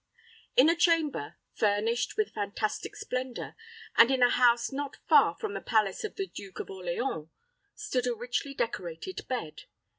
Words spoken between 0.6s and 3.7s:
a chamber, furnished with fantastic splendor,